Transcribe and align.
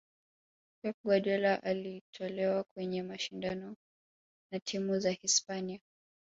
pep 0.81 0.95
guardiola 1.05 1.63
alitolewa 1.63 2.63
kwenye 2.75 3.03
mashindano 3.03 3.75
na 4.53 4.59
timu 4.59 4.99
za 4.99 5.11
hispania 5.11 5.79